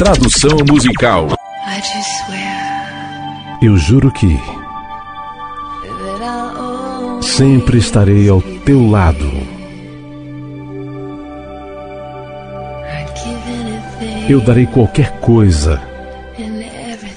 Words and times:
Tradução 0.00 0.56
musical. 0.66 1.28
Eu 3.60 3.76
juro 3.76 4.10
que 4.10 4.40
sempre 7.20 7.76
estarei 7.76 8.26
ao 8.30 8.40
teu 8.40 8.88
lado. 8.88 9.30
Eu 14.26 14.40
darei 14.40 14.64
qualquer 14.64 15.20
coisa 15.20 15.82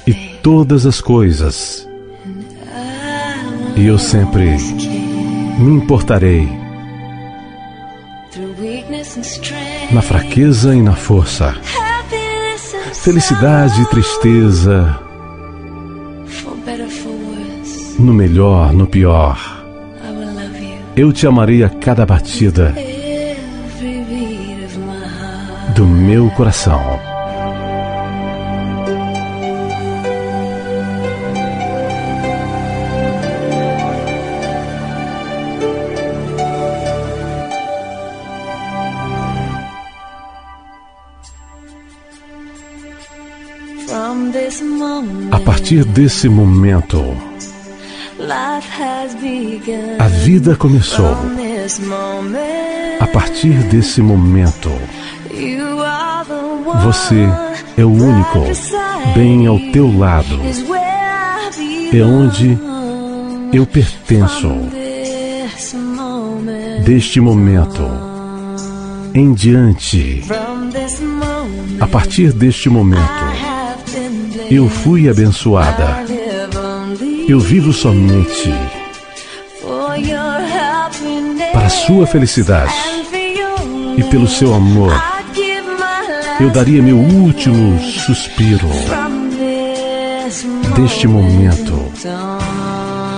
e 0.05 0.13
todas 0.43 0.85
as 0.85 0.99
coisas, 0.99 1.87
e 3.77 3.85
eu 3.85 3.97
sempre 3.97 4.57
me 5.57 5.71
importarei 5.77 6.49
na 9.89 10.01
fraqueza 10.01 10.75
e 10.75 10.81
na 10.81 10.93
força, 10.97 11.55
felicidade 12.93 13.81
e 13.81 13.85
tristeza, 13.87 14.99
no 17.99 18.13
melhor, 18.13 18.73
no 18.73 18.87
pior. 18.87 19.37
Eu 20.95 21.11
te 21.11 21.25
amarei 21.25 21.63
a 21.63 21.69
cada 21.69 22.05
batida 22.05 22.73
do 25.75 25.85
meu 25.85 26.29
coração. 26.31 27.12
A 45.31 45.39
partir 45.39 45.83
desse 45.83 46.29
momento, 46.29 47.01
a 49.99 50.07
vida 50.07 50.55
começou. 50.55 51.15
A 52.99 53.07
partir 53.07 53.53
desse 53.69 54.01
momento, 54.01 54.71
você 56.83 57.27
é 57.77 57.83
o 57.83 57.91
único, 57.91 58.43
bem 59.15 59.47
ao 59.47 59.59
teu 59.71 59.97
lado. 59.97 60.39
É 61.93 62.01
onde 62.03 62.57
eu 63.51 63.65
pertenço. 63.65 64.49
Deste 66.85 67.19
momento 67.19 67.83
em 69.13 69.33
diante, 69.33 70.23
a 71.79 71.87
partir 71.87 72.33
deste 72.33 72.69
momento, 72.69 73.52
eu 74.55 74.69
fui 74.69 75.09
abençoada. 75.09 76.03
Eu 77.27 77.39
vivo 77.39 77.73
somente 77.73 78.53
para 81.51 81.69
sua 81.69 82.05
felicidade 82.05 82.73
e 83.97 84.03
pelo 84.03 84.27
seu 84.27 84.53
amor. 84.53 84.93
Eu 86.39 86.49
daria 86.49 86.81
meu 86.81 86.97
último 86.97 87.79
suspiro 87.79 88.69
deste 90.75 91.07
momento 91.07 91.91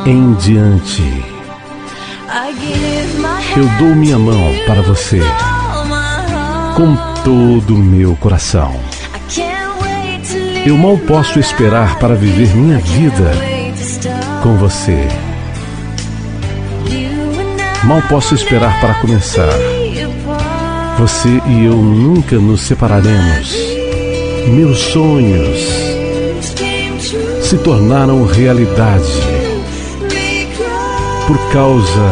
em 0.06 0.34
diante. 0.36 1.26
Eu 3.58 3.68
dou 3.80 3.96
minha 3.96 4.20
mão 4.20 4.54
para 4.68 4.82
você 4.82 5.22
com 6.76 6.96
todo 7.24 7.74
o 7.74 7.80
meu 7.80 8.16
coração. 8.18 8.85
Eu 10.66 10.76
mal 10.76 10.98
posso 10.98 11.40
esperar 11.40 12.00
para 12.00 12.16
viver 12.16 12.56
minha 12.56 12.80
vida 12.80 13.32
com 14.42 14.58
você. 14.58 15.08
Mal 17.84 18.02
posso 18.10 18.34
esperar 18.34 18.82
para 18.82 18.96
começar. 18.96 19.54
Você 20.98 21.30
e 21.46 21.66
eu 21.66 21.76
nunca 21.76 22.38
nos 22.38 22.62
separaremos. 22.62 23.56
Meus 24.48 24.80
sonhos 24.80 25.60
se 27.44 27.60
tornaram 27.60 28.26
realidade 28.26 29.22
por 31.28 31.38
causa 31.52 32.10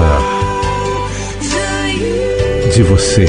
de 2.72 2.84
você. 2.84 3.26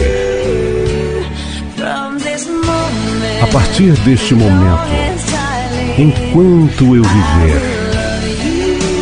A 3.43 3.47
partir 3.47 3.93
deste 4.01 4.35
momento, 4.35 5.14
enquanto 5.99 6.97
eu 6.97 7.03
viver, 7.03 7.63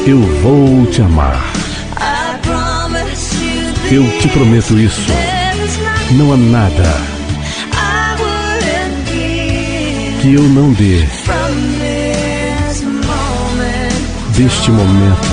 eu 0.06 0.20
vou 0.42 0.86
te 0.86 1.02
amar. 1.02 1.52
Eu 3.90 4.04
te 4.18 4.28
prometo 4.28 4.78
isso. 4.78 5.10
Não 6.12 6.32
há 6.32 6.36
nada 6.36 7.12
que 10.20 10.34
eu 10.34 10.42
não 10.42 10.72
dê 10.72 11.04
deste 14.36 14.70
momento 14.70 15.28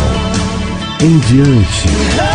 em 1.01 1.19
diante. 1.19 2.28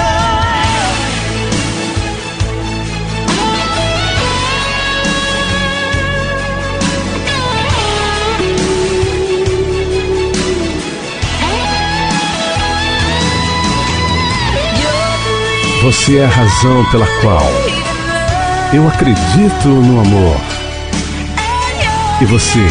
Você 15.84 16.16
é 16.16 16.24
a 16.24 16.28
razão 16.28 16.82
pela 16.90 17.06
qual 17.20 17.46
eu 18.72 18.88
acredito 18.88 19.68
no 19.68 20.00
amor. 20.00 20.40
E 22.22 22.24
você 22.24 22.66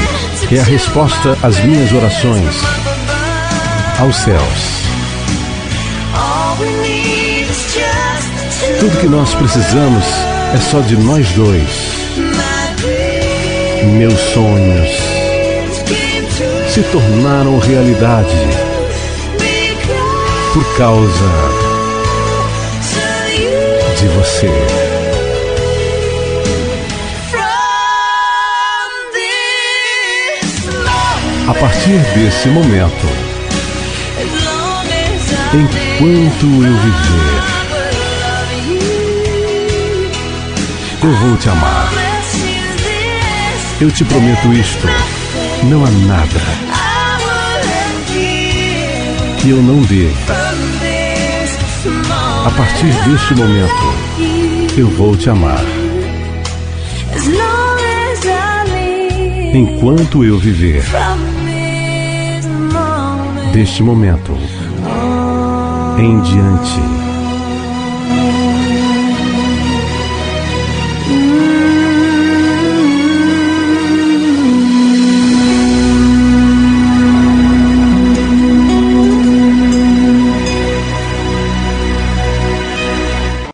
é 0.52 0.60
a 0.60 0.64
resposta 0.64 1.38
às 1.44 1.64
minhas 1.64 1.94
orações 1.94 2.56
aos 4.00 4.16
céus. 4.16 4.42
Tudo 8.80 9.00
que 9.00 9.08
nós 9.08 9.36
precisamos 9.36 10.06
é 10.56 10.58
só 10.58 10.80
de 10.80 10.98
nós 10.98 11.32
dois. 11.34 11.70
Meus 13.96 14.20
sonhos 14.34 14.90
se 16.68 16.82
tornaram 16.92 17.60
realidade 17.60 18.36
por 20.52 20.78
causa 20.78 21.63
você. 24.24 24.50
A 31.46 31.54
partir 31.54 32.00
desse 32.16 32.48
momento, 32.48 33.08
enquanto 35.54 36.46
eu 36.46 36.74
viver, 36.84 37.44
eu 41.04 41.14
vou 41.18 41.38
te 41.38 41.50
amar. 41.50 41.92
Eu 43.82 43.92
te 43.92 44.06
prometo 44.06 44.54
isto: 44.54 44.88
não 45.64 45.84
há 45.84 45.92
nada 45.92 46.40
que 49.42 49.50
eu 49.50 49.62
não 49.62 49.82
dê. 49.82 50.10
A 52.46 52.52
partir 52.52 52.92
deste 53.10 53.34
momento, 53.36 54.78
eu 54.78 54.90
vou 54.90 55.16
te 55.16 55.30
amar. 55.30 55.64
Enquanto 59.54 60.26
eu 60.26 60.38
viver, 60.38 60.84
deste 63.54 63.82
momento 63.82 64.38
em 65.98 66.20
diante. 66.20 66.82